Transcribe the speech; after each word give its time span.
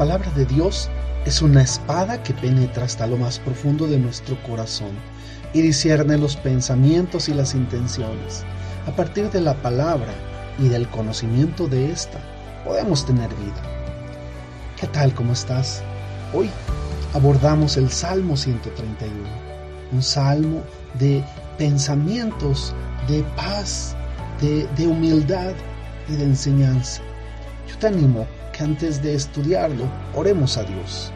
palabra 0.00 0.30
de 0.30 0.46
Dios 0.46 0.88
es 1.26 1.42
una 1.42 1.60
espada 1.60 2.22
que 2.22 2.32
penetra 2.32 2.86
hasta 2.86 3.06
lo 3.06 3.18
más 3.18 3.38
profundo 3.38 3.86
de 3.86 3.98
nuestro 3.98 4.42
corazón 4.44 4.92
y 5.52 5.60
discierne 5.60 6.16
los 6.16 6.36
pensamientos 6.36 7.28
y 7.28 7.34
las 7.34 7.54
intenciones. 7.54 8.46
A 8.86 8.92
partir 8.92 9.30
de 9.30 9.42
la 9.42 9.52
palabra 9.60 10.14
y 10.58 10.68
del 10.68 10.88
conocimiento 10.88 11.68
de 11.68 11.92
ésta, 11.92 12.18
podemos 12.64 13.04
tener 13.04 13.28
vida. 13.28 13.62
¿Qué 14.80 14.86
tal? 14.86 15.12
¿Cómo 15.12 15.34
estás? 15.34 15.82
Hoy 16.32 16.48
abordamos 17.12 17.76
el 17.76 17.90
Salmo 17.90 18.38
131, 18.38 19.14
un 19.92 20.02
salmo 20.02 20.62
de 20.98 21.22
pensamientos, 21.58 22.74
de 23.06 23.22
paz, 23.36 23.94
de, 24.40 24.66
de 24.78 24.86
humildad 24.86 25.52
y 26.08 26.14
de 26.14 26.24
enseñanza. 26.24 27.02
Yo 27.68 27.76
te 27.76 27.88
animo 27.88 28.26
antes 28.60 29.02
de 29.02 29.14
estudiarlo, 29.14 29.84
oremos 30.14 30.56
a 30.56 30.64
Dios. 30.64 31.10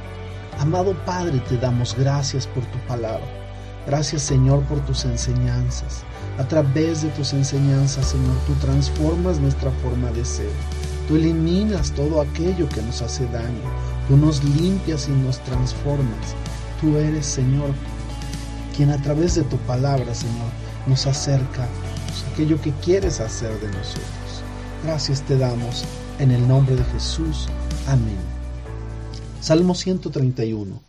Amado 0.58 0.94
Padre, 1.04 1.40
te 1.48 1.58
damos 1.58 1.94
gracias 1.96 2.46
por 2.46 2.64
tu 2.66 2.78
palabra. 2.86 3.26
Gracias 3.86 4.22
Señor 4.22 4.62
por 4.62 4.80
tus 4.86 5.04
enseñanzas. 5.04 6.02
A 6.38 6.44
través 6.44 7.02
de 7.02 7.10
tus 7.10 7.32
enseñanzas, 7.32 8.06
Señor, 8.06 8.34
tú 8.46 8.54
transformas 8.54 9.38
nuestra 9.38 9.70
forma 9.82 10.10
de 10.12 10.24
ser. 10.24 10.50
Tú 11.06 11.16
eliminas 11.16 11.92
todo 11.92 12.22
aquello 12.22 12.68
que 12.68 12.82
nos 12.82 13.02
hace 13.02 13.26
daño. 13.26 13.68
Tú 14.08 14.16
nos 14.16 14.42
limpias 14.42 15.08
y 15.08 15.12
nos 15.12 15.38
transformas. 15.40 16.34
Tú 16.80 16.96
eres, 16.96 17.26
Señor, 17.26 17.70
quien 18.74 18.90
a 18.90 19.00
través 19.02 19.34
de 19.34 19.42
tu 19.42 19.58
palabra, 19.58 20.14
Señor, 20.14 20.50
nos 20.86 21.06
acerca 21.06 21.64
a 21.64 22.32
aquello 22.32 22.60
que 22.60 22.72
quieres 22.82 23.20
hacer 23.20 23.52
de 23.60 23.68
nosotros. 23.68 24.42
Gracias 24.82 25.22
te 25.22 25.36
damos 25.36 25.84
en 26.18 26.30
el 26.30 26.46
nombre 26.46 26.76
de 26.76 26.84
Jesús. 26.84 27.48
Amén. 27.86 28.18
Salmo 29.40 29.74
131. 29.74 30.80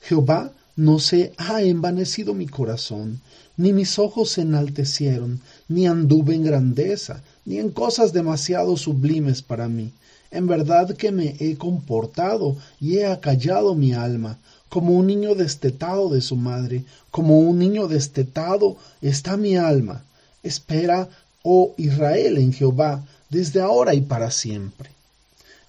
Jehová, 0.00 0.52
no 0.76 1.00
se 1.00 1.32
ha 1.36 1.62
envanecido 1.62 2.34
mi 2.34 2.46
corazón, 2.46 3.20
ni 3.56 3.72
mis 3.72 3.98
ojos 3.98 4.30
se 4.30 4.42
enaltecieron, 4.42 5.40
ni 5.66 5.86
anduve 5.86 6.34
en 6.34 6.44
grandeza, 6.44 7.22
ni 7.44 7.58
en 7.58 7.70
cosas 7.70 8.12
demasiado 8.12 8.76
sublimes 8.76 9.42
para 9.42 9.68
mí. 9.68 9.92
En 10.30 10.46
verdad 10.46 10.94
que 10.96 11.10
me 11.10 11.34
he 11.40 11.56
comportado 11.56 12.56
y 12.80 12.98
he 12.98 13.06
acallado 13.06 13.74
mi 13.74 13.92
alma, 13.92 14.38
como 14.68 14.92
un 14.92 15.06
niño 15.08 15.34
destetado 15.34 16.10
de 16.10 16.20
su 16.20 16.36
madre, 16.36 16.84
como 17.10 17.40
un 17.40 17.58
niño 17.58 17.88
destetado 17.88 18.76
está 19.02 19.36
mi 19.36 19.56
alma. 19.56 20.04
Espera, 20.42 21.08
oh 21.42 21.74
Israel, 21.76 22.38
en 22.38 22.52
Jehová, 22.52 23.04
desde 23.28 23.60
ahora 23.60 23.94
y 23.94 24.00
para 24.00 24.30
siempre. 24.30 24.90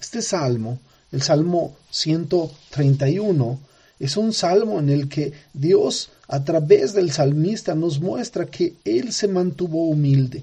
Este 0.00 0.22
salmo, 0.22 0.78
el 1.12 1.22
Salmo 1.22 1.76
131, 1.90 3.58
es 3.98 4.16
un 4.16 4.32
salmo 4.32 4.78
en 4.78 4.88
el 4.88 5.08
que 5.08 5.32
Dios 5.52 6.10
a 6.26 6.42
través 6.44 6.94
del 6.94 7.12
salmista 7.12 7.74
nos 7.74 8.00
muestra 8.00 8.46
que 8.46 8.74
Él 8.84 9.12
se 9.12 9.28
mantuvo 9.28 9.88
humilde, 9.88 10.42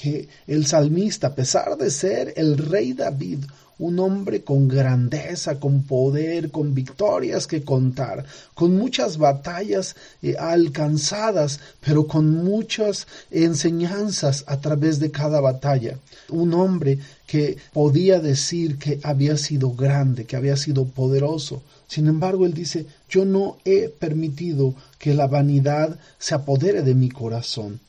que 0.00 0.28
el 0.46 0.66
salmista, 0.66 1.28
a 1.28 1.34
pesar 1.34 1.76
de 1.76 1.90
ser 1.90 2.32
el 2.36 2.56
rey 2.56 2.94
David, 2.94 3.40
un 3.80 3.98
hombre 3.98 4.42
con 4.42 4.68
grandeza, 4.68 5.58
con 5.58 5.82
poder, 5.84 6.50
con 6.50 6.74
victorias 6.74 7.46
que 7.46 7.64
contar, 7.64 8.24
con 8.54 8.76
muchas 8.76 9.16
batallas 9.16 9.96
eh, 10.22 10.36
alcanzadas, 10.38 11.60
pero 11.80 12.06
con 12.06 12.30
muchas 12.30 13.06
enseñanzas 13.30 14.44
a 14.46 14.60
través 14.60 15.00
de 15.00 15.10
cada 15.10 15.40
batalla. 15.40 15.98
Un 16.28 16.52
hombre 16.52 16.98
que 17.26 17.56
podía 17.72 18.20
decir 18.20 18.78
que 18.78 19.00
había 19.02 19.36
sido 19.38 19.72
grande, 19.72 20.26
que 20.26 20.36
había 20.36 20.56
sido 20.56 20.84
poderoso. 20.84 21.62
Sin 21.88 22.06
embargo, 22.06 22.44
él 22.44 22.52
dice, 22.52 22.86
yo 23.08 23.24
no 23.24 23.56
he 23.64 23.88
permitido 23.88 24.74
que 24.98 25.14
la 25.14 25.26
vanidad 25.26 25.98
se 26.18 26.34
apodere 26.34 26.82
de 26.82 26.94
mi 26.94 27.08
corazón. 27.08 27.80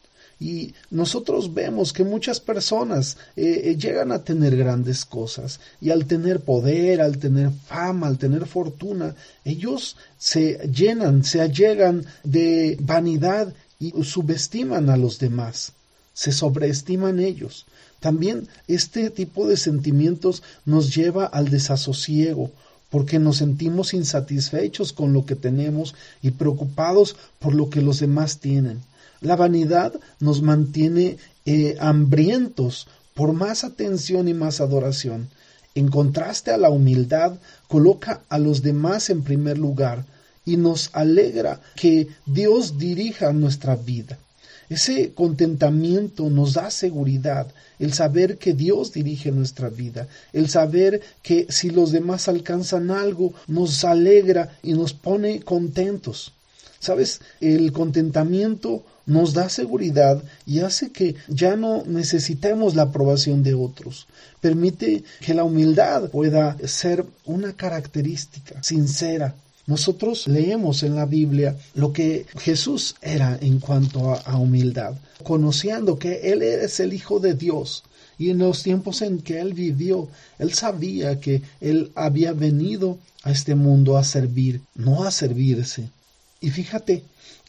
Y 0.41 0.74
nosotros 0.90 1.53
vemos 1.53 1.94
que 1.94 2.03
muchas 2.03 2.40
personas 2.40 3.16
eh, 3.35 3.62
eh, 3.66 3.78
llegan 3.78 4.12
a 4.12 4.24
tener 4.24 4.57
grandes 4.57 5.06
cosas 5.06 5.59
y 5.79 5.91
al 5.91 6.07
tener 6.07 6.40
poder, 6.40 7.00
al 7.00 7.19
tener 7.19 7.52
fama, 7.68 8.07
al 8.07 8.18
tener 8.18 8.47
fortuna, 8.47 9.16
ellos 9.46 9.97
se 10.18 10.57
llenan, 10.68 11.24
se 11.24 11.41
allegan 11.41 12.07
de 12.24 12.75
vanidad 12.81 13.53
y 13.80 13.91
subestiman 14.03 14.90
a 14.90 14.97
los 14.97 15.19
demás, 15.19 15.74
se 16.16 16.31
sobreestiman 16.31 17.19
ellos. 17.19 17.68
También 18.00 18.47
este 18.68 19.12
tipo 19.12 19.47
de 19.47 19.57
sentimientos 19.57 20.41
nos 20.66 20.96
lleva 20.96 21.25
al 21.25 21.51
desasosiego, 21.51 22.50
porque 22.91 23.18
nos 23.18 23.38
sentimos 23.38 23.96
insatisfechos 23.96 24.94
con 24.94 25.13
lo 25.13 25.25
que 25.25 25.35
tenemos 25.35 25.96
y 26.22 26.31
preocupados 26.31 27.16
por 27.40 27.56
lo 27.56 27.72
que 27.72 27.81
los 27.81 28.00
demás 28.00 28.38
tienen. 28.38 28.81
La 29.22 29.35
vanidad 29.35 29.94
nos 30.19 30.41
mantiene 30.41 31.18
eh, 31.46 31.78
hambrientos 31.80 32.88
por 33.16 33.34
más 33.34 33.63
atención 33.63 34.28
y 34.28 34.34
más 34.34 34.62
adoración. 34.62 35.30
En 35.74 35.88
contraste 35.88 36.51
a 36.51 36.57
la 36.57 36.69
humildad, 36.69 37.34
coloca 37.68 38.22
a 38.28 38.38
los 38.38 38.62
demás 38.62 39.09
en 39.09 39.24
primer 39.24 39.57
lugar 39.57 40.06
y 40.46 40.57
nos 40.57 40.90
alegra 40.94 41.62
que 41.75 42.09
Dios 42.25 42.78
dirija 42.78 43.31
nuestra 43.31 43.75
vida. 43.75 44.19
Ese 44.71 45.11
contentamiento 45.11 46.29
nos 46.29 46.53
da 46.53 46.71
seguridad, 46.71 47.45
el 47.77 47.91
saber 47.91 48.37
que 48.37 48.53
Dios 48.53 48.93
dirige 48.93 49.29
nuestra 49.29 49.67
vida, 49.67 50.07
el 50.31 50.47
saber 50.47 51.01
que 51.21 51.45
si 51.49 51.71
los 51.71 51.91
demás 51.91 52.29
alcanzan 52.29 52.89
algo, 52.89 53.33
nos 53.47 53.83
alegra 53.83 54.57
y 54.63 54.71
nos 54.71 54.93
pone 54.93 55.41
contentos. 55.41 56.31
Sabes, 56.79 57.19
el 57.41 57.73
contentamiento 57.73 58.85
nos 59.05 59.33
da 59.33 59.49
seguridad 59.49 60.23
y 60.45 60.61
hace 60.61 60.93
que 60.93 61.15
ya 61.27 61.57
no 61.57 61.83
necesitemos 61.85 62.73
la 62.73 62.83
aprobación 62.83 63.43
de 63.43 63.55
otros. 63.55 64.07
Permite 64.39 65.03
que 65.19 65.33
la 65.33 65.43
humildad 65.43 66.09
pueda 66.11 66.55
ser 66.65 67.05
una 67.25 67.51
característica 67.51 68.63
sincera. 68.63 69.35
Nosotros 69.67 70.27
leemos 70.27 70.83
en 70.83 70.95
la 70.95 71.05
Biblia 71.05 71.55
lo 71.75 71.94
que 71.94 72.25
Jesús 72.38 72.95
era 73.01 73.38
en 73.41 73.59
cuanto 73.59 74.13
a, 74.13 74.38
humildad, 74.38 74.95
conociendo 75.23 75.99
que 75.99 76.31
Él 76.31 76.41
es 76.41 76.79
el 76.79 76.94
Hijo 76.94 77.19
de 77.19 77.35
Dios. 77.35 77.83
Y 78.17 78.29
en 78.29 78.39
los 78.39 78.63
tiempos 78.63 79.01
en 79.01 79.19
que 79.19 79.39
Él 79.39 79.53
vivió, 79.53 80.09
Él 80.39 80.53
sabía 80.53 81.19
que 81.19 81.41
Él 81.59 81.91
había 81.95 82.33
venido 82.33 82.97
a 83.23 83.31
este 83.31 83.55
mundo 83.55 83.97
a 83.97 84.03
servir, 84.03 84.61
no 84.75 85.03
a 85.03 85.11
servirse. 85.11 85.89
Y 86.39 86.50
fíjate, 86.50 87.03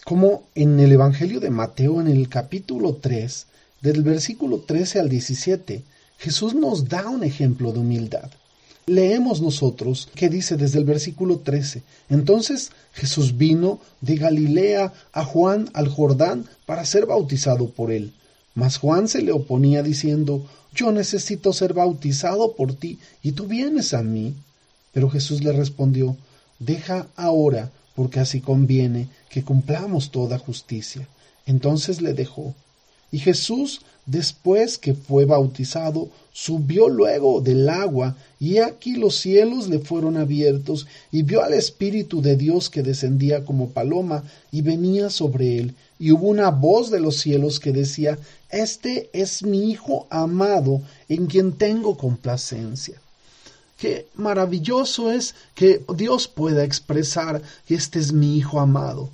como 0.04 0.44
en 0.54 0.80
el 0.80 0.92
Evangelio 0.92 1.40
de 1.40 1.50
Mateo, 1.50 2.00
en 2.00 2.08
el 2.08 2.28
capítulo 2.28 2.94
3, 2.96 3.46
del 3.80 4.02
versículo 4.02 4.60
13 4.60 5.00
al 5.00 5.08
17, 5.08 5.82
Jesús 6.18 6.54
nos 6.54 6.88
da 6.88 7.08
un 7.08 7.24
ejemplo 7.24 7.72
de 7.72 7.80
humildad. 7.80 8.30
Leemos 8.86 9.40
nosotros 9.40 10.08
que 10.14 10.28
dice 10.28 10.56
desde 10.56 10.78
el 10.78 10.84
versículo 10.84 11.38
13, 11.38 11.82
entonces 12.10 12.72
Jesús 12.92 13.36
vino 13.36 13.80
de 14.00 14.16
Galilea 14.16 14.92
a 15.12 15.24
Juan 15.24 15.70
al 15.72 15.88
Jordán 15.88 16.46
para 16.66 16.84
ser 16.84 17.06
bautizado 17.06 17.70
por 17.70 17.92
él. 17.92 18.12
Mas 18.54 18.78
Juan 18.78 19.08
se 19.08 19.22
le 19.22 19.32
oponía 19.32 19.82
diciendo, 19.82 20.44
yo 20.74 20.90
necesito 20.90 21.52
ser 21.52 21.74
bautizado 21.74 22.54
por 22.54 22.74
ti 22.74 22.98
y 23.22 23.32
tú 23.32 23.46
vienes 23.46 23.94
a 23.94 24.02
mí. 24.02 24.34
Pero 24.92 25.08
Jesús 25.08 25.42
le 25.42 25.52
respondió, 25.52 26.16
deja 26.58 27.06
ahora 27.16 27.70
porque 27.94 28.20
así 28.20 28.40
conviene 28.40 29.08
que 29.30 29.42
cumplamos 29.44 30.10
toda 30.10 30.38
justicia. 30.38 31.08
Entonces 31.46 32.00
le 32.00 32.14
dejó. 32.14 32.54
Y 33.12 33.18
Jesús, 33.18 33.82
después 34.06 34.78
que 34.78 34.94
fue 34.94 35.26
bautizado, 35.26 36.08
subió 36.32 36.88
luego 36.88 37.42
del 37.42 37.68
agua, 37.68 38.16
y 38.40 38.58
aquí 38.58 38.96
los 38.96 39.16
cielos 39.16 39.68
le 39.68 39.78
fueron 39.78 40.16
abiertos, 40.16 40.86
y 41.12 41.22
vio 41.22 41.44
al 41.44 41.52
Espíritu 41.52 42.22
de 42.22 42.36
Dios 42.36 42.70
que 42.70 42.82
descendía 42.82 43.44
como 43.44 43.68
paloma 43.68 44.24
y 44.50 44.62
venía 44.62 45.10
sobre 45.10 45.58
él, 45.58 45.74
y 45.98 46.10
hubo 46.10 46.28
una 46.28 46.50
voz 46.50 46.90
de 46.90 47.00
los 47.00 47.18
cielos 47.18 47.60
que 47.60 47.70
decía, 47.70 48.18
Este 48.50 49.10
es 49.12 49.42
mi 49.42 49.70
Hijo 49.70 50.06
amado, 50.10 50.80
en 51.08 51.26
quien 51.26 51.52
tengo 51.52 51.96
complacencia. 51.96 53.00
Qué 53.78 54.06
maravilloso 54.14 55.12
es 55.12 55.34
que 55.54 55.84
Dios 55.96 56.28
pueda 56.28 56.64
expresar 56.64 57.42
este 57.68 57.98
es 57.98 58.12
mi 58.12 58.38
Hijo 58.38 58.60
amado. 58.60 59.10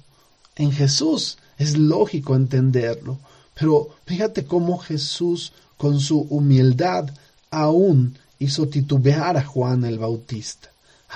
En 0.56 0.72
Jesús 0.72 1.38
es 1.58 1.76
lógico 1.78 2.36
entenderlo, 2.36 3.18
pero 3.58 3.88
fíjate 4.06 4.44
cómo 4.44 4.78
Jesús, 4.78 5.52
con 5.76 6.00
su 6.00 6.20
humildad, 6.30 7.10
aún 7.50 8.16
hizo 8.38 8.68
titubear 8.68 9.36
a 9.36 9.44
Juan 9.44 9.84
el 9.84 9.98
Bautista. 9.98 10.70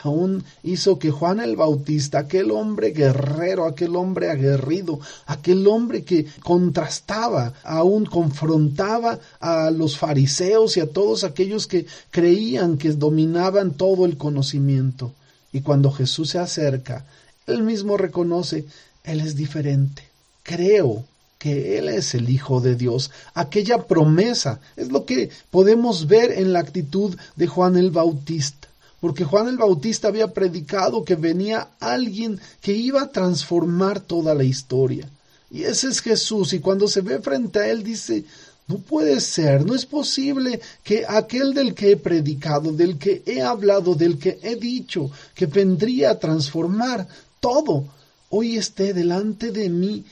aún 0.04 0.42
hizo 0.62 0.98
que 0.98 1.10
Juan 1.10 1.38
el 1.40 1.54
Bautista, 1.54 2.20
aquel 2.20 2.50
hombre 2.50 2.92
guerrero, 2.92 3.66
aquel 3.66 3.94
hombre 3.94 4.30
aguerrido, 4.30 4.98
aquel 5.26 5.66
hombre 5.66 6.02
que 6.02 6.24
contrastaba, 6.42 7.52
aún 7.62 8.06
confrontaba 8.06 9.18
a 9.38 9.70
los 9.70 9.98
fariseos 9.98 10.78
y 10.78 10.80
a 10.80 10.90
todos 10.90 11.24
aquellos 11.24 11.66
que 11.66 11.84
creían 12.10 12.78
que 12.78 12.90
dominaban 12.92 13.72
todo 13.72 14.06
el 14.06 14.16
conocimiento. 14.16 15.12
Y 15.52 15.60
cuando 15.60 15.92
Jesús 15.92 16.30
se 16.30 16.38
acerca, 16.38 17.04
él 17.46 17.62
mismo 17.62 17.96
reconoce, 17.96 18.64
Él 19.04 19.20
es 19.20 19.34
diferente. 19.34 20.02
Creo 20.42 21.04
que 21.42 21.76
Él 21.76 21.88
es 21.88 22.14
el 22.14 22.30
Hijo 22.30 22.60
de 22.60 22.76
Dios. 22.76 23.10
Aquella 23.34 23.78
promesa 23.88 24.60
es 24.76 24.92
lo 24.92 25.04
que 25.04 25.28
podemos 25.50 26.06
ver 26.06 26.30
en 26.30 26.52
la 26.52 26.60
actitud 26.60 27.16
de 27.34 27.48
Juan 27.48 27.76
el 27.76 27.90
Bautista 27.90 28.68
porque 29.00 29.24
Juan 29.24 29.48
el 29.48 29.56
Bautista 29.56 30.06
había 30.06 30.32
predicado 30.32 31.04
que 31.04 31.16
venía 31.16 31.70
alguien 31.80 32.38
que 32.60 32.72
iba 32.72 33.02
a 33.02 33.10
transformar 33.10 33.98
toda 33.98 34.32
la 34.32 34.44
historia. 34.44 35.08
Y 35.50 35.64
ese 35.64 35.88
es 35.88 36.00
Jesús, 36.00 36.52
y 36.52 36.60
cuando 36.60 36.86
se 36.86 37.00
ve 37.00 37.18
frente 37.18 37.58
a 37.58 37.66
él 37.66 37.82
dice, 37.82 38.24
no 38.68 38.76
puede 38.76 39.20
ser, 39.20 39.66
no 39.66 39.74
es 39.74 39.86
posible 39.86 40.60
que 40.84 41.04
aquel 41.08 41.52
del 41.52 41.74
que 41.74 41.90
he 41.90 41.96
predicado, 41.96 42.70
del 42.72 42.96
que 42.96 43.24
he 43.26 43.42
hablado, 43.42 43.96
del 43.96 44.18
que 44.18 44.38
he 44.40 44.54
dicho, 44.54 45.10
que 45.34 45.46
vendría 45.46 46.12
a 46.12 46.18
transformar 46.20 47.08
todo, 47.40 47.82
hoy 48.30 48.56
esté 48.56 48.94
delante 48.94 49.50
de 49.50 49.68
mí 49.68 50.04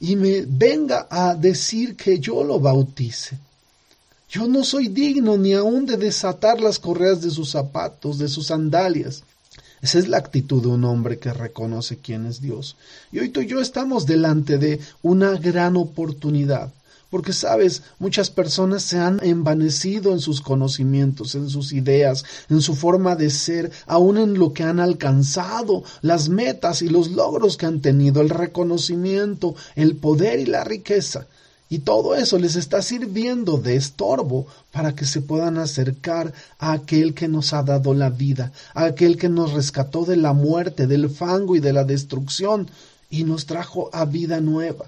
y 0.00 0.16
me 0.16 0.42
venga 0.42 1.06
a 1.10 1.34
decir 1.34 1.96
que 1.96 2.18
yo 2.18 2.44
lo 2.44 2.60
bautice. 2.60 3.38
Yo 4.28 4.46
no 4.46 4.64
soy 4.64 4.88
digno 4.88 5.36
ni 5.36 5.54
aun 5.54 5.86
de 5.86 5.96
desatar 5.96 6.60
las 6.60 6.78
correas 6.78 7.22
de 7.22 7.30
sus 7.30 7.50
zapatos, 7.50 8.18
de 8.18 8.28
sus 8.28 8.48
sandalias. 8.48 9.22
Esa 9.80 9.98
es 9.98 10.08
la 10.08 10.16
actitud 10.16 10.62
de 10.62 10.68
un 10.68 10.84
hombre 10.84 11.18
que 11.18 11.32
reconoce 11.32 11.98
quién 11.98 12.26
es 12.26 12.40
Dios. 12.40 12.76
Y 13.12 13.20
hoy 13.20 13.28
tú 13.28 13.40
y 13.40 13.46
yo 13.46 13.60
estamos 13.60 14.04
delante 14.04 14.58
de 14.58 14.80
una 15.02 15.32
gran 15.38 15.76
oportunidad. 15.76 16.72
Porque, 17.08 17.32
sabes, 17.32 17.82
muchas 18.00 18.30
personas 18.30 18.82
se 18.82 18.98
han 18.98 19.20
envanecido 19.22 20.12
en 20.12 20.18
sus 20.18 20.40
conocimientos, 20.40 21.36
en 21.36 21.48
sus 21.48 21.72
ideas, 21.72 22.24
en 22.50 22.60
su 22.60 22.74
forma 22.74 23.14
de 23.14 23.30
ser, 23.30 23.70
aun 23.86 24.18
en 24.18 24.34
lo 24.34 24.52
que 24.52 24.64
han 24.64 24.80
alcanzado, 24.80 25.84
las 26.02 26.28
metas 26.28 26.82
y 26.82 26.88
los 26.88 27.12
logros 27.12 27.56
que 27.56 27.66
han 27.66 27.80
tenido, 27.80 28.20
el 28.20 28.30
reconocimiento, 28.30 29.54
el 29.76 29.94
poder 29.94 30.40
y 30.40 30.46
la 30.46 30.64
riqueza. 30.64 31.28
Y 31.68 31.78
todo 31.78 32.16
eso 32.16 32.38
les 32.38 32.56
está 32.56 32.82
sirviendo 32.82 33.58
de 33.58 33.76
estorbo 33.76 34.46
para 34.72 34.94
que 34.94 35.04
se 35.04 35.20
puedan 35.20 35.58
acercar 35.58 36.32
a 36.58 36.72
aquel 36.72 37.14
que 37.14 37.28
nos 37.28 37.52
ha 37.52 37.62
dado 37.62 37.94
la 37.94 38.10
vida, 38.10 38.52
a 38.74 38.84
aquel 38.84 39.16
que 39.16 39.28
nos 39.28 39.52
rescató 39.52 40.04
de 40.04 40.16
la 40.16 40.32
muerte, 40.32 40.88
del 40.88 41.08
fango 41.08 41.54
y 41.54 41.60
de 41.60 41.72
la 41.72 41.84
destrucción 41.84 42.68
y 43.10 43.24
nos 43.24 43.46
trajo 43.46 43.90
a 43.92 44.04
vida 44.04 44.40
nueva 44.40 44.86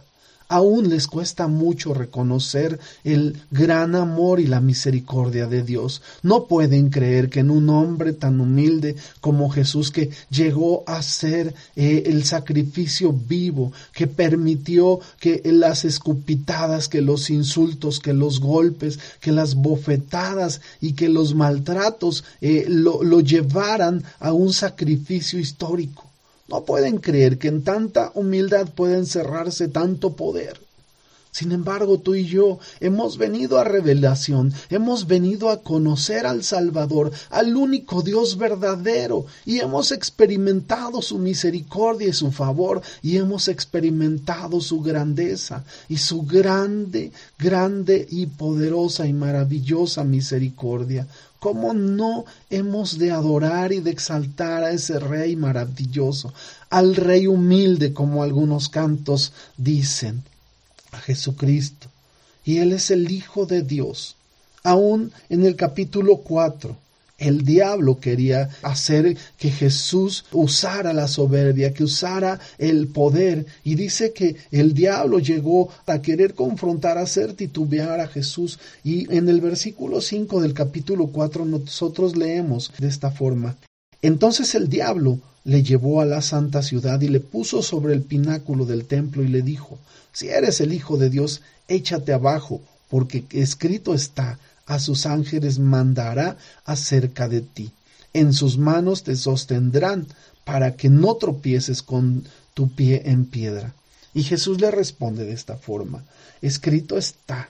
aún 0.48 0.88
les 0.88 1.06
cuesta 1.06 1.46
mucho 1.46 1.94
reconocer 1.94 2.80
el 3.04 3.40
gran 3.50 3.94
amor 3.94 4.40
y 4.40 4.46
la 4.46 4.60
misericordia 4.60 5.46
de 5.46 5.62
Dios. 5.62 6.02
No 6.22 6.46
pueden 6.46 6.88
creer 6.88 7.28
que 7.28 7.40
en 7.40 7.50
un 7.50 7.68
hombre 7.70 8.12
tan 8.14 8.40
humilde 8.40 8.96
como 9.20 9.50
Jesús 9.50 9.90
que 9.90 10.10
llegó 10.30 10.84
a 10.86 11.02
ser 11.02 11.54
eh, 11.76 12.04
el 12.06 12.24
sacrificio 12.24 13.12
vivo, 13.12 13.72
que 13.92 14.06
permitió 14.06 15.00
que 15.20 15.42
las 15.44 15.84
escupitadas, 15.84 16.88
que 16.88 17.02
los 17.02 17.30
insultos, 17.30 18.00
que 18.00 18.14
los 18.14 18.40
golpes, 18.40 18.98
que 19.20 19.32
las 19.32 19.54
bofetadas 19.54 20.60
y 20.80 20.94
que 20.94 21.08
los 21.08 21.34
maltratos 21.34 22.24
eh, 22.40 22.66
lo 22.68 23.20
llevaran 23.20 24.02
a 24.18 24.32
un 24.32 24.52
sacrificio 24.52 25.38
histórico. 25.38 26.07
No 26.48 26.64
pueden 26.64 26.98
creer 26.98 27.38
que 27.38 27.48
en 27.48 27.62
tanta 27.62 28.10
humildad 28.14 28.68
pueda 28.74 28.96
encerrarse 28.96 29.68
tanto 29.68 30.16
poder. 30.16 30.67
Sin 31.38 31.52
embargo, 31.52 32.00
tú 32.00 32.16
y 32.16 32.26
yo 32.26 32.58
hemos 32.80 33.16
venido 33.16 33.60
a 33.60 33.62
revelación, 33.62 34.52
hemos 34.70 35.06
venido 35.06 35.50
a 35.50 35.62
conocer 35.62 36.26
al 36.26 36.42
Salvador, 36.42 37.12
al 37.30 37.56
único 37.56 38.02
Dios 38.02 38.38
verdadero, 38.38 39.24
y 39.46 39.60
hemos 39.60 39.92
experimentado 39.92 41.00
su 41.00 41.16
misericordia 41.16 42.08
y 42.08 42.12
su 42.12 42.32
favor, 42.32 42.82
y 43.02 43.18
hemos 43.18 43.46
experimentado 43.46 44.60
su 44.60 44.80
grandeza 44.80 45.62
y 45.88 45.98
su 45.98 46.22
grande, 46.22 47.12
grande 47.38 48.04
y 48.10 48.26
poderosa 48.26 49.06
y 49.06 49.12
maravillosa 49.12 50.02
misericordia. 50.02 51.06
¿Cómo 51.38 51.72
no 51.72 52.24
hemos 52.50 52.98
de 52.98 53.12
adorar 53.12 53.72
y 53.72 53.78
de 53.78 53.92
exaltar 53.92 54.64
a 54.64 54.72
ese 54.72 54.98
Rey 54.98 55.36
maravilloso, 55.36 56.34
al 56.68 56.96
Rey 56.96 57.28
humilde, 57.28 57.92
como 57.92 58.24
algunos 58.24 58.68
cantos 58.68 59.32
dicen, 59.56 60.24
a 60.92 60.98
Jesucristo? 60.98 61.88
Y 62.44 62.58
Él 62.58 62.72
es 62.72 62.90
el 62.90 63.10
Hijo 63.10 63.46
de 63.46 63.62
Dios. 63.62 64.16
Aún 64.62 65.12
en 65.28 65.44
el 65.44 65.56
capítulo 65.56 66.18
4, 66.18 66.76
el 67.18 67.44
diablo 67.44 67.98
quería 67.98 68.48
hacer 68.62 69.16
que 69.38 69.50
Jesús 69.50 70.24
usara 70.30 70.92
la 70.92 71.08
soberbia, 71.08 71.74
que 71.74 71.82
usara 71.82 72.38
el 72.58 72.86
poder. 72.86 73.44
Y 73.64 73.74
dice 73.74 74.12
que 74.12 74.36
el 74.52 74.72
diablo 74.72 75.18
llegó 75.18 75.68
a 75.86 76.00
querer 76.00 76.34
confrontar, 76.34 76.96
a 76.96 77.02
hacer 77.02 77.34
titubear 77.34 77.98
a 78.00 78.06
Jesús. 78.06 78.60
Y 78.84 79.12
en 79.12 79.28
el 79.28 79.40
versículo 79.40 80.00
5 80.00 80.40
del 80.40 80.54
capítulo 80.54 81.08
4 81.08 81.44
nosotros 81.44 82.16
leemos 82.16 82.72
de 82.78 82.86
esta 82.86 83.10
forma. 83.10 83.56
Entonces 84.00 84.54
el 84.54 84.68
diablo 84.68 85.18
le 85.48 85.62
llevó 85.62 86.02
a 86.02 86.04
la 86.04 86.20
santa 86.20 86.62
ciudad 86.62 87.00
y 87.00 87.08
le 87.08 87.20
puso 87.20 87.62
sobre 87.62 87.94
el 87.94 88.02
pináculo 88.02 88.66
del 88.66 88.84
templo 88.84 89.22
y 89.22 89.28
le 89.28 89.40
dijo, 89.40 89.78
Si 90.12 90.28
eres 90.28 90.60
el 90.60 90.74
Hijo 90.74 90.98
de 90.98 91.08
Dios, 91.08 91.40
échate 91.68 92.12
abajo, 92.12 92.60
porque 92.90 93.24
escrito 93.30 93.94
está, 93.94 94.38
a 94.66 94.78
sus 94.78 95.06
ángeles 95.06 95.58
mandará 95.58 96.36
acerca 96.66 97.30
de 97.30 97.40
ti. 97.40 97.70
En 98.12 98.34
sus 98.34 98.58
manos 98.58 99.04
te 99.04 99.16
sostendrán 99.16 100.06
para 100.44 100.76
que 100.76 100.90
no 100.90 101.14
tropieces 101.14 101.82
con 101.82 102.24
tu 102.52 102.68
pie 102.68 103.04
en 103.06 103.24
piedra. 103.24 103.72
Y 104.12 104.24
Jesús 104.24 104.60
le 104.60 104.70
responde 104.70 105.24
de 105.24 105.32
esta 105.32 105.56
forma, 105.56 106.04
escrito 106.42 106.98
está, 106.98 107.48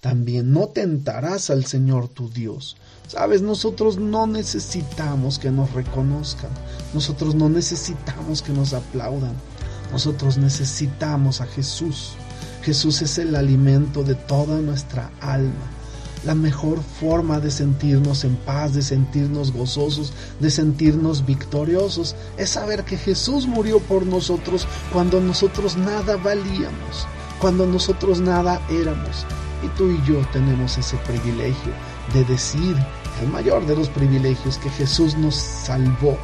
también 0.00 0.52
no 0.52 0.68
tentarás 0.68 1.50
al 1.50 1.64
Señor 1.66 2.08
tu 2.08 2.30
Dios. 2.30 2.76
Sabes, 3.06 3.42
nosotros 3.42 3.98
no 3.98 4.26
necesitamos 4.26 5.38
que 5.38 5.50
nos 5.50 5.72
reconozcan, 5.72 6.50
nosotros 6.94 7.34
no 7.34 7.48
necesitamos 7.48 8.42
que 8.42 8.52
nos 8.52 8.72
aplaudan, 8.72 9.34
nosotros 9.92 10.38
necesitamos 10.38 11.40
a 11.40 11.46
Jesús. 11.46 12.12
Jesús 12.62 13.02
es 13.02 13.18
el 13.18 13.34
alimento 13.36 14.04
de 14.04 14.14
toda 14.14 14.60
nuestra 14.60 15.10
alma 15.20 15.80
la 16.24 16.34
mejor 16.34 16.82
forma 16.82 17.40
de 17.40 17.50
sentirnos 17.50 18.24
en 18.24 18.36
paz, 18.36 18.74
de 18.74 18.82
sentirnos 18.82 19.52
gozosos, 19.52 20.12
de 20.38 20.50
sentirnos 20.50 21.24
victoriosos, 21.24 22.14
es 22.36 22.50
saber 22.50 22.84
que 22.84 22.98
Jesús 22.98 23.46
murió 23.46 23.78
por 23.80 24.04
nosotros 24.06 24.66
cuando 24.92 25.20
nosotros 25.20 25.76
nada 25.76 26.16
valíamos, 26.16 27.06
cuando 27.40 27.66
nosotros 27.66 28.20
nada 28.20 28.60
éramos. 28.70 29.24
Y 29.62 29.68
tú 29.68 29.90
y 29.90 30.00
yo 30.04 30.20
tenemos 30.32 30.78
ese 30.78 30.96
privilegio 30.98 31.72
de 32.14 32.24
decir, 32.24 32.76
el 33.20 33.28
mayor 33.28 33.66
de 33.66 33.76
los 33.76 33.88
privilegios, 33.88 34.58
que 34.58 34.70
Jesús 34.70 35.16
nos 35.16 35.34
salvó, 35.34 36.16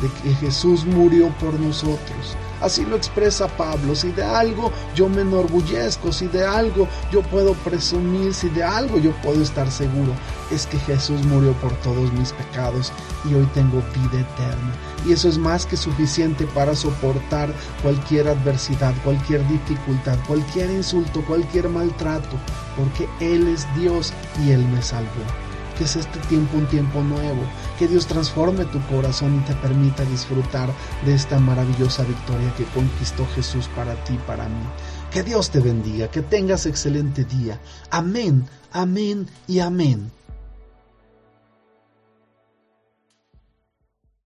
de 0.00 0.08
que 0.22 0.34
Jesús 0.36 0.84
murió 0.84 1.28
por 1.38 1.58
nosotros, 1.58 2.36
Así 2.60 2.84
lo 2.84 2.96
expresa 2.96 3.48
Pablo. 3.48 3.94
Si 3.94 4.10
de 4.12 4.24
algo 4.24 4.72
yo 4.94 5.08
me 5.08 5.22
enorgullezco, 5.22 6.12
si 6.12 6.26
de 6.26 6.44
algo 6.44 6.88
yo 7.10 7.22
puedo 7.22 7.54
presumir, 7.54 8.34
si 8.34 8.48
de 8.50 8.62
algo 8.62 8.98
yo 8.98 9.12
puedo 9.22 9.42
estar 9.42 9.70
seguro, 9.70 10.12
es 10.50 10.66
que 10.66 10.78
Jesús 10.78 11.24
murió 11.26 11.52
por 11.54 11.72
todos 11.80 12.12
mis 12.14 12.32
pecados 12.32 12.92
y 13.24 13.34
hoy 13.34 13.48
tengo 13.54 13.82
vida 13.94 14.20
eterna. 14.20 14.72
Y 15.06 15.12
eso 15.12 15.28
es 15.28 15.38
más 15.38 15.66
que 15.66 15.76
suficiente 15.76 16.46
para 16.48 16.74
soportar 16.74 17.52
cualquier 17.82 18.28
adversidad, 18.28 18.94
cualquier 19.04 19.46
dificultad, 19.48 20.18
cualquier 20.26 20.70
insulto, 20.70 21.24
cualquier 21.26 21.68
maltrato, 21.68 22.36
porque 22.76 23.08
Él 23.20 23.48
es 23.48 23.66
Dios 23.76 24.12
y 24.44 24.50
Él 24.50 24.66
me 24.68 24.82
salvó 24.82 25.47
que 25.78 25.84
es 25.84 25.96
este 25.96 26.18
tiempo 26.28 26.58
un 26.58 26.66
tiempo 26.66 27.00
nuevo, 27.02 27.40
que 27.78 27.86
Dios 27.86 28.06
transforme 28.06 28.64
tu 28.66 28.80
corazón 28.86 29.36
y 29.36 29.46
te 29.46 29.54
permita 29.54 30.04
disfrutar 30.04 30.68
de 31.06 31.14
esta 31.14 31.38
maravillosa 31.38 32.02
victoria 32.02 32.52
que 32.56 32.64
conquistó 32.64 33.24
Jesús 33.34 33.70
para 33.76 33.94
ti 34.04 34.14
y 34.14 34.26
para 34.26 34.48
mí. 34.48 34.66
Que 35.12 35.22
Dios 35.22 35.50
te 35.50 35.60
bendiga, 35.60 36.10
que 36.10 36.22
tengas 36.22 36.66
excelente 36.66 37.24
día. 37.24 37.60
Amén, 37.90 38.44
amén 38.72 39.28
y 39.46 39.60
amén. 39.60 40.17